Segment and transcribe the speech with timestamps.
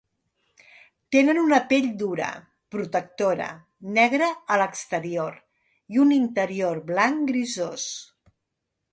[1.15, 2.29] Tenen una pell dura,
[2.75, 3.49] protectora,
[3.97, 5.35] negra a l'exterior
[5.97, 7.85] i un interior blanc grisós.